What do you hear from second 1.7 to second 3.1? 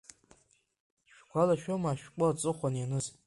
ашәҟәы аҵыхәан ианыз?